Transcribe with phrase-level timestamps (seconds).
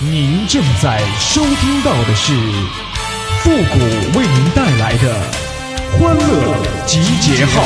[0.00, 2.32] 您正在收听到的是
[3.40, 5.20] 复古为您带来的
[5.98, 7.64] 欢乐集结号。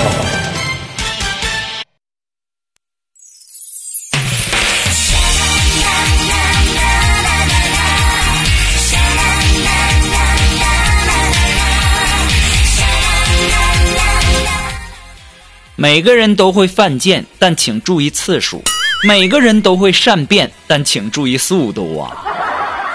[15.76, 18.62] 每个人都会犯贱，但请注意次数；
[19.04, 22.14] 每个人都会善变，但请注意速度啊！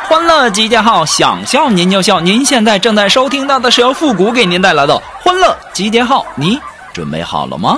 [0.07, 2.21] 欢乐集结号，想笑您就笑。
[2.21, 6.57] 您现在正在收听到的是由复古给您带来的欢乐集结号，你
[6.93, 7.77] 准备好了吗？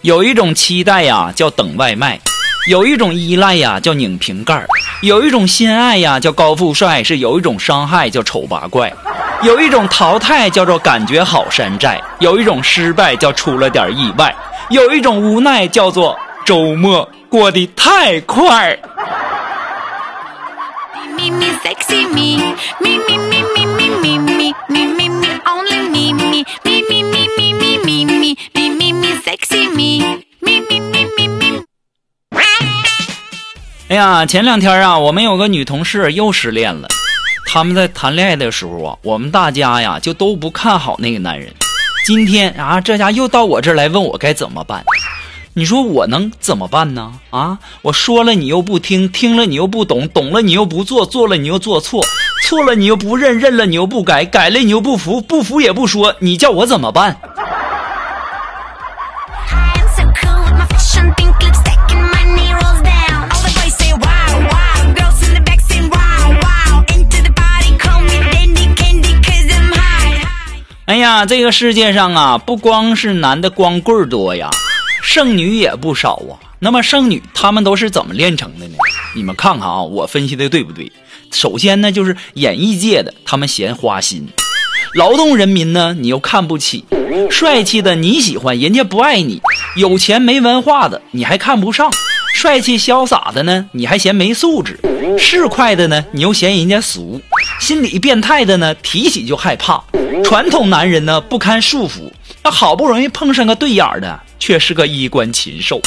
[0.00, 2.16] 有一种期待呀，叫等外卖；
[2.70, 4.66] 有一种依赖呀，叫拧瓶盖
[5.02, 8.90] 有一种心爱呀，叫高富帅；是有一种伤害，叫丑八怪；
[9.42, 14.30] 有一种淘汰，叫做感觉好山寨；有一种失败，叫出了点意外；
[14.68, 18.78] 有一种无奈，叫做周末过得太快。
[33.90, 36.86] 哎呀，前两天啊，我们有个女同事又失恋了。
[37.46, 41.52] 他们在谈恋爱的时候啊，我们大家呀就都不看好那个男人。
[42.06, 44.84] 今天啊，这家又到我这儿来问我该怎么办。
[45.54, 47.12] 你说我能怎么办呢？
[47.30, 52.00] 啊，我说了你又不听，听了你又不懂，懂了你又不做，做了你又做错，
[52.44, 57.20] 错了你又不认，认了你又不改，改了你又不服，不服也不说，你叫我怎么办？
[71.26, 74.50] 这个世界上啊，不光是男的光棍多呀，
[75.02, 76.38] 剩女也不少啊。
[76.58, 78.74] 那么剩女她们都是怎么炼成的呢？
[79.14, 80.90] 你们看看啊，我分析的对不对？
[81.30, 84.28] 首先呢，就是演艺界的他们嫌花心，
[84.94, 86.84] 劳动人民呢你又看不起，
[87.30, 89.40] 帅气的你喜欢人家不爱你，
[89.76, 91.90] 有钱没文化的你还看不上，
[92.34, 94.78] 帅气潇洒的呢你还嫌没素质，
[95.18, 97.20] 市侩的呢你又嫌人家俗。
[97.58, 99.84] 心理变态的呢，提起就害怕；
[100.30, 102.08] 传统男人呢，不堪束缚。
[102.40, 105.80] 那好不容易碰上个对眼的，却是个衣冠禽兽。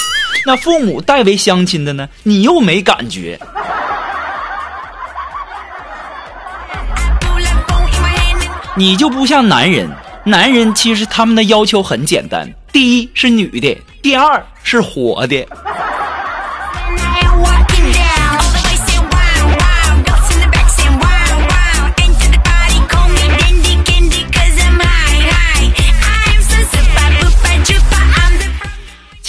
[0.46, 3.40] 那父母代为相亲的呢，你又没感觉。
[8.76, 9.90] 你就不像男人，
[10.26, 15.48] 男人其实他们的要求很简单：第一是女的，第二是活的。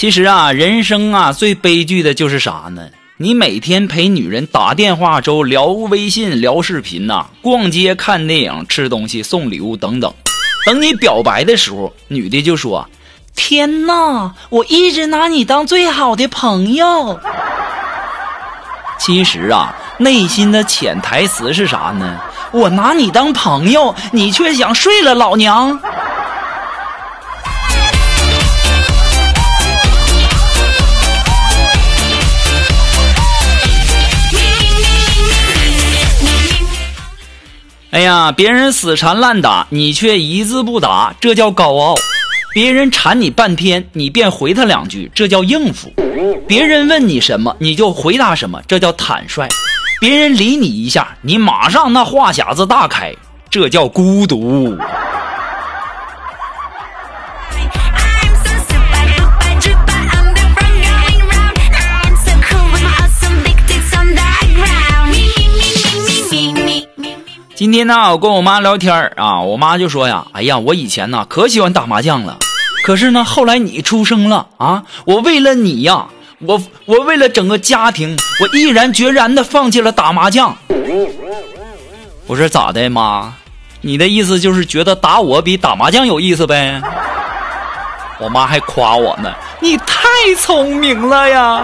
[0.05, 2.89] 其实啊，人生啊，最悲剧的就是啥呢？
[3.17, 10.13] 你每天陪女人打电话、周聊微信、聊视频呐，逛街、看电影、吃东西、送礼物等等。
[10.67, 12.87] 等你表白的时候，女的就说
[13.35, 17.19] ：“天哪，我一直拿你当最好的朋友。”
[19.01, 22.19] 其实啊，内心的潜台词是啥呢？
[22.51, 25.81] 我拿你当朋友，你却想睡了老娘。
[37.95, 41.95] 哎呀，别人死缠烂打，你却一字不答，这叫高傲；
[42.53, 45.87] 别人缠你半天，你便回他两句，这叫应付；
[46.45, 49.47] 别人问你什么，你就回答什么，这叫坦率；
[50.01, 53.15] 别人理你一下，你马上那话匣子大开，
[53.49, 54.77] 这叫孤独。
[67.55, 72.37] 今天呢，我跟我妈聊天啊，我妈就说呀：“哎呀，我以前呢可喜欢打麻将了，
[72.83, 76.05] 可是呢，后来你出生了啊，我为了你呀，
[76.39, 80.53] 我我为了整个家庭，我毅然决然的放弃了打麻将。”
[82.27, 83.33] 我说咋的，妈？
[83.79, 86.81] 你的意思就是觉得打我比打麻将有意思呗？
[88.19, 89.95] 我妈还夸我呢：“你太
[90.41, 91.63] 聪明了呀！”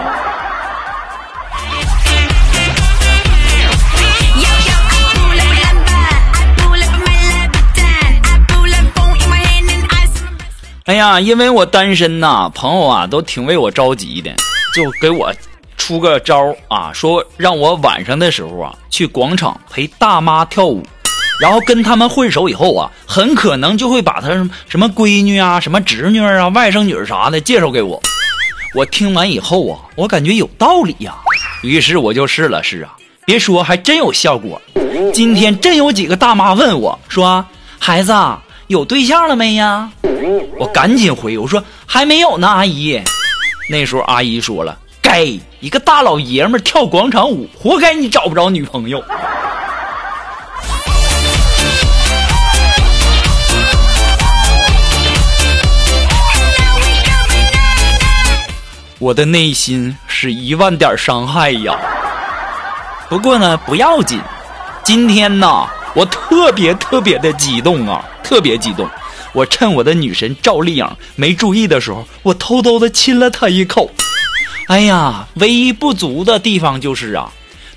[10.91, 14.29] 哎呀，因为我单身呐，朋友啊都挺为我着急的，
[14.75, 15.33] 就给我
[15.77, 20.85] 出个招啊，说让我晚上的时候啊去广场陪大妈跳舞，
[21.39, 24.27] 然后跟他们混熟以后啊，很可能就会把他
[24.67, 27.97] 什么闺女啊、什么侄女啊、外甥女啥的介绍给我。
[28.75, 31.15] 我听完以后啊，我感觉有道理呀，
[31.63, 34.61] 于是我就试了试啊，别说还真有效果。
[35.13, 37.45] 今天真有几个大妈问我说
[37.79, 38.11] ：“孩子
[38.71, 39.91] 有对象了没呀？”
[40.57, 43.01] 我赶紧回我说：“还没有呢，阿姨。”
[43.69, 45.25] 那时候阿姨说了：“该
[45.59, 49.03] 一个大老爷们跳广场舞，活该你找不着女朋友。”
[58.99, 61.77] 我的内心是一万点伤害呀。
[63.09, 64.21] 不过呢，不要紧。
[64.83, 68.89] 今天呢，我特别特别的激动啊，特别激动。
[69.33, 70.87] 我趁我的女神赵丽颖
[71.17, 73.91] 没注意的时候，我偷偷的亲了她一口。
[74.67, 77.29] 哎呀，唯一不足的地方就是啊，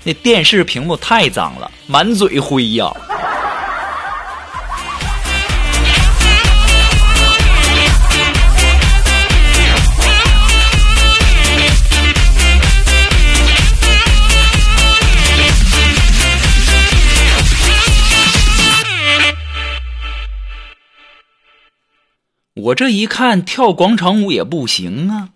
[0.05, 2.89] 那电视屏幕太脏了，满嘴灰呀。
[22.65, 25.29] 我这一看跳广场舞也不行啊，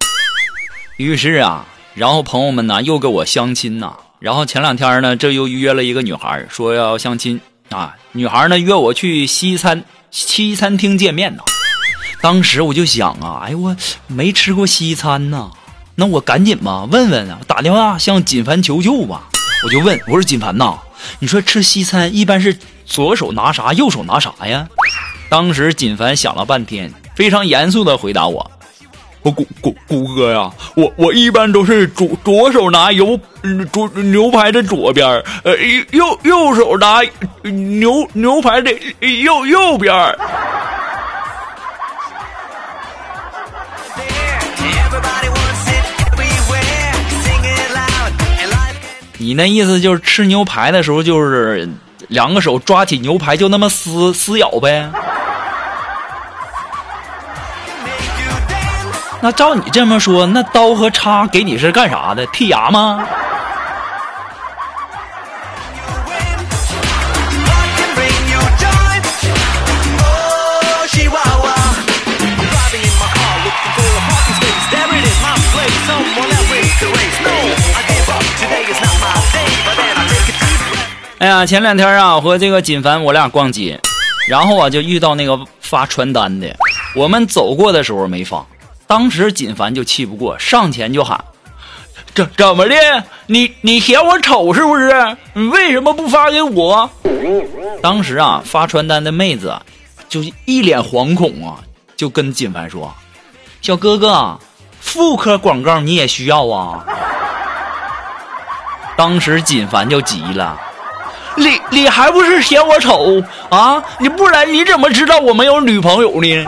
[0.98, 7.40] 于是啊，然后朋友们呢又给我相亲呐，然后前两天呢这又约了一个女孩说要相亲
[7.70, 11.44] 啊，女孩呢约我去西餐西餐厅见面呢，
[12.20, 13.78] 当时我就想啊，哎我
[14.08, 15.52] 没吃过西餐呐，
[15.94, 19.30] 那我赶紧吧问问啊，打电话向锦凡求救吧，
[19.64, 20.80] 我就问我说锦凡呐，
[21.20, 24.68] 你说吃西餐一般是左手拿啥，右手拿啥呀？
[25.30, 26.92] 当时锦凡想了半天。
[27.20, 28.50] 非常严肃的回答我
[29.24, 33.20] ：“我谷谷谷哥呀，我我一般都是左左手拿油
[33.74, 35.06] 左牛排的左边
[35.44, 35.54] 呃
[35.92, 37.02] 右右手拿
[37.44, 38.72] 牛牛排的
[39.02, 39.94] 右右边
[49.18, 51.68] 你那意思就是吃牛排的时候，就是
[52.08, 54.90] 两个手抓起牛排就那么撕撕咬呗？
[59.22, 62.26] 那照你这么说，那刀和叉给你是干啥的？
[62.28, 63.06] 剔牙吗？
[81.20, 83.78] 哎呀，前两天啊，和这个锦凡我俩逛街，
[84.30, 86.48] 然后啊就遇到那个发传单的，
[86.96, 88.46] 我们走过的时候没发。
[88.90, 91.24] 当时锦凡就气不过，上前就喊
[92.16, 92.74] ：“怎怎么的？
[93.28, 95.16] 你你嫌我丑是不是？
[95.34, 96.90] 你为什么不发给我？”
[97.84, 99.56] 当时啊，发传单的妹子
[100.10, 101.62] 就一脸惶恐啊，
[101.96, 102.92] 就跟锦凡说
[103.62, 104.40] ：“小哥哥，
[104.82, 106.84] 妇科广告你也需要啊？”
[108.98, 110.60] 当时锦凡就急了
[111.38, 113.22] ：“你你还不是嫌我丑
[113.52, 113.84] 啊？
[114.00, 116.46] 你不然你怎么知道我没有女朋友呢？”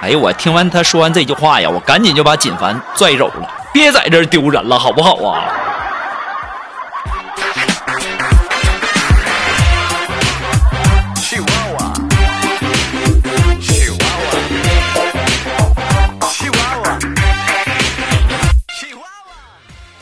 [0.00, 0.18] 哎呦！
[0.18, 5.42] 我听完他说完这句话呀，我赶紧就把锦凡拽走了，别在这丢人了，好不好啊？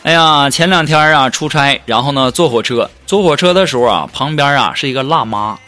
[0.03, 5.59] 哎呀，前两天啊出差，然后呢坐火车，坐火车的时候啊，旁边啊是一个辣妈，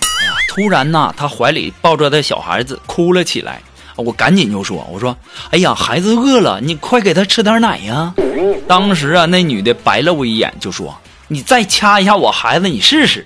[0.50, 3.61] 突然呢，她怀里抱着的小孩子哭了起来。
[3.99, 5.17] 我赶紧就说：“我说，
[5.50, 8.14] 哎呀，孩子饿了，你快给他吃点奶呀！”
[8.69, 13.25] 当时啊，那女的白了我一眼，就说：“你再掐一下我孩子，你试试。”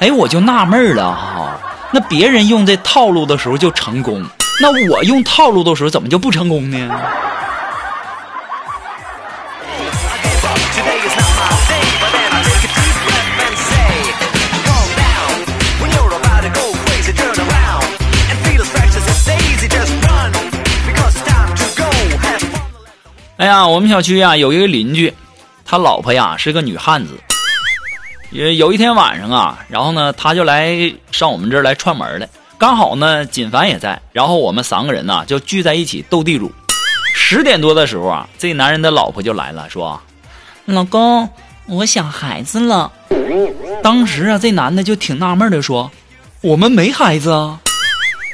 [0.00, 1.58] 哎，我就纳闷了哈，
[1.90, 4.22] 那别人用这套路的时候就成功，
[4.60, 6.90] 那我用套路的时候怎么就不成功呢？
[23.86, 25.14] 们小区啊有一个邻居，
[25.64, 27.12] 他老婆呀是个女汉子。
[28.32, 32.28] 有有一天晚上啊，然后呢，他就来上我们这儿来串门来，
[32.58, 36.50] 刚好呢，锦凡也在，然后我们三个人呢就聚在一起斗地主。
[37.14, 40.00] 十点多的时候啊，这男人的老婆就来了，说
[40.66, 41.28] ：“老公，
[41.66, 42.90] 我想孩子了。”
[43.84, 45.88] 当时啊，这男的就挺纳闷的说
[46.42, 47.60] ：“我们没孩子啊。”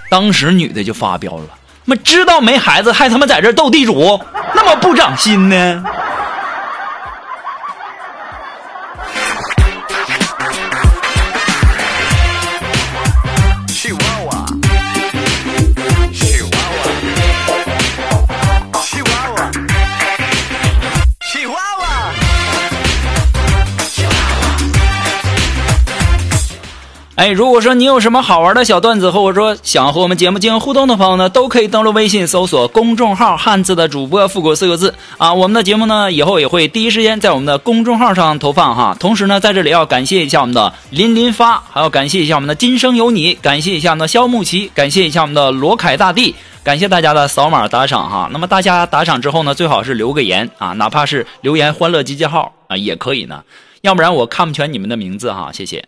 [0.08, 1.44] 当时女的就发飙了。
[1.84, 4.41] 妈知道没孩子还他妈在这斗地主，那
[4.76, 5.82] 不长心呢？
[27.22, 35.32] 哎，如果说你有什么好玩的小段子，或者说想和我们节目进行互动的朋友呢，都可以登录微信搜索公众号“汉字的主播复古”四个字啊。
[35.32, 38.96] 我们的节目呢，以后也会第一时间在我们的公众号上投放哈。
[38.98, 48.28] 同时呢，在这里要感谢一下我们的林林发，还要感谢一下我们的今生有你，感谢一下我们的肖木奇，感谢一下我们的罗凯大帝，感谢大家的扫码打赏哈。
[48.32, 53.44] 那么大家打赏之后呢，最好是留个言啊，哪怕是留言“欢乐集结号”啊也可以呢，
[53.82, 55.84] 要不然我看不全你们的名字哈，谢谢。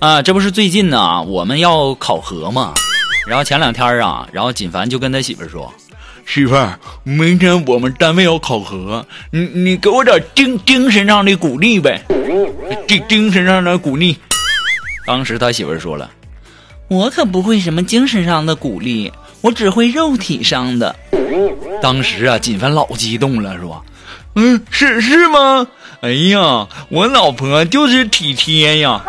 [0.00, 2.72] 啊，这不是最近呢，我们要考核嘛。
[3.26, 5.70] 然后前两天啊，然后锦凡就跟他媳妇说
[6.26, 12.02] ：“媳妇儿，明天我们单位要考核，你你给我点精精神上的鼓励呗，
[12.88, 14.16] 精精神上的鼓励。”
[15.06, 16.10] 当时他媳妇儿说了
[16.88, 20.96] ：“我可不会什么精神上的鼓励，我只会肉体上的。”
[21.82, 23.84] 当时啊，锦凡老激动了，说
[24.34, 25.66] ：“嗯，是是吗？
[26.00, 29.04] 哎呀，我老婆就是体贴呀。”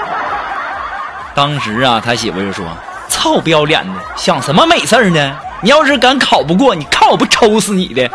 [1.34, 2.66] 当时啊，他媳妇就说
[3.08, 5.38] ：“操，不要脸的，想什么美事儿呢？
[5.62, 8.10] 你要是敢考不过，你看我不抽死你的！”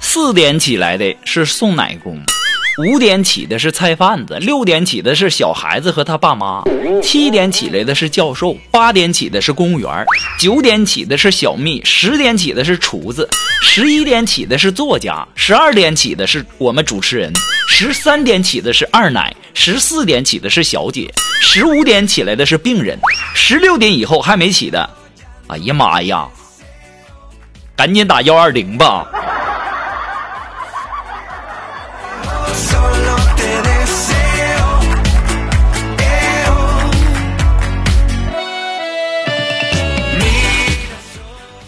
[0.00, 2.16] 四点起来的是送奶工。
[2.78, 6.62] 五点起的是菜贩子，六点起的是小孩子和他爸妈，
[7.02, 10.06] 七点起来的是教授，八点起的是公务员，
[10.38, 13.28] 九点起的是小蜜，十点起的是厨子，
[13.62, 17.30] 十一点起的是作家，十二点起的是我们主持人，
[17.68, 21.12] 十三点起的是二奶，十四点起的是小姐，
[21.42, 22.98] 十五点起来的是病人，
[23.34, 24.88] 十六点以后还没起的，
[25.48, 26.26] 哎呀妈呀，
[27.76, 29.06] 赶紧打幺二零吧。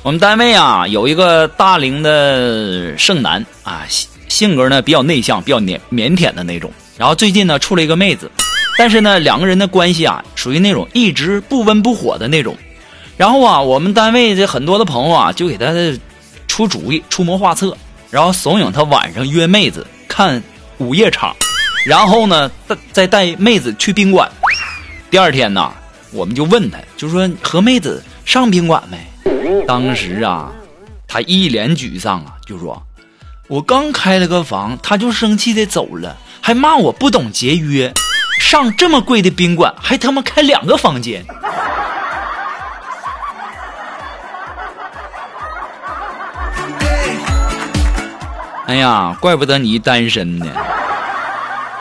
[0.05, 3.87] 我们单位啊有一个大龄的剩男啊，
[4.29, 6.71] 性格呢比较内向，比较腼腼腆的那种。
[6.99, 8.31] 然后最近呢处了一个妹子，
[8.77, 12.55] 但是呢两个人的关系啊属于那种一直不温不火的那种。
[13.17, 15.73] 然后啊我们单位这很多的朋友啊就给他
[16.49, 17.75] 出主意、出谋划策，
[18.11, 20.43] 然后怂恿他晚上约妹子看
[20.77, 21.35] 午夜场，
[21.87, 24.31] 然后呢再再带妹子去宾馆。
[25.11, 25.73] 第二天呢
[26.11, 28.99] 我们就问他，就说和妹子上宾馆没？
[29.67, 30.53] 当时啊，
[31.09, 32.83] 他一脸沮丧啊，就说
[33.49, 37.93] ：“我刚开了个房，他就生气的走了，还骂我不懂节约，
[38.39, 41.25] 上这么贵的宾馆还他妈开两个房间。
[48.67, 50.47] ”哎呀，怪不得你单身呢！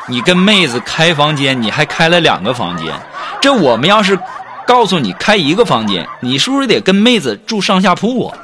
[0.08, 2.94] 你跟妹子开房间，你还开了两个房间，
[3.42, 4.18] 这我们要是……
[4.66, 8.38] 告诉你开一个房间，你是不是得跟妹子住上下铺啊？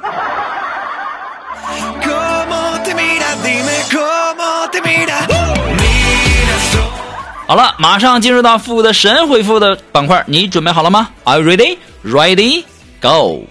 [7.46, 11.78] 好了，马上进入到复古的神回复的板块，你准备好了吗？Are you ready?
[12.04, 12.64] Ready?
[13.00, 13.44] Go!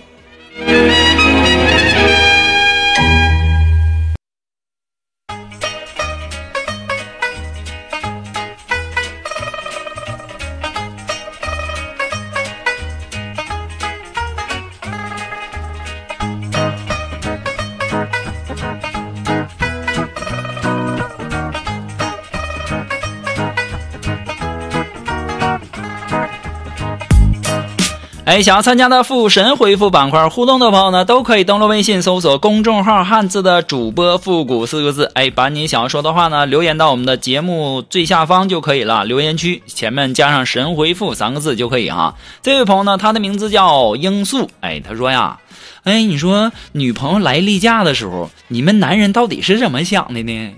[28.29, 35.09] 哎，想要参加的复神回复板块互动的朋友呢，都可以登录微信搜索公众号“汉字的主播复古”四个字。
[35.15, 42.13] 哎，把你想要说的话呢留言到我们的节目最下方就可以了，留言区前面加上“神回复”三个字就可以哈。
[42.43, 44.47] 这位朋友呢，他的名字叫罂粟。
[44.59, 45.39] 哎，他说呀，
[45.81, 50.53] 哎，你说女朋友来例假的时候，你们男人到底是怎么想的呢？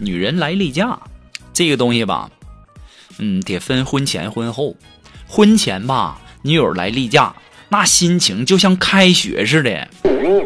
[0.00, 0.98] 女人来例假，
[1.52, 2.28] 这个东西吧，
[3.18, 4.74] 嗯，得分婚前婚后。
[5.26, 6.18] 婚前吧。
[6.46, 7.32] 女友来例假，
[7.70, 9.88] 那心情就像开学似的，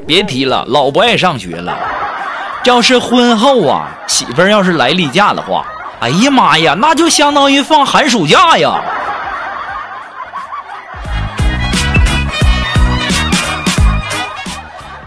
[0.07, 1.77] 别提了，老不爱上学了。
[2.65, 5.67] 要是婚后啊，媳妇儿要是来例假的话，
[5.99, 8.81] 哎呀妈呀，那就相当于放寒暑假呀。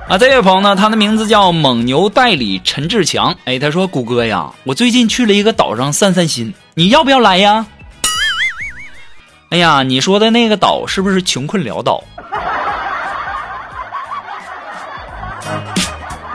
[0.09, 3.33] 啊，这位朋友呢，他的名字叫蒙牛代理陈志强。
[3.45, 7.65] 哎，他说：“谷歌呀，我最近去了一个岛上散散心，你要不要来呀？
[9.51, 12.01] 哎呀，你说的那个岛是不是穷困潦倒？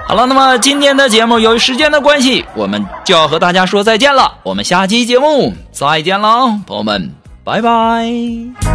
[0.07, 4.35] 好了，那么今天的节目由于时间的关系，我们就要和大家说再见了。
[4.43, 7.11] 我们下期节目再见了，朋友们，
[7.43, 8.66] 拜拜。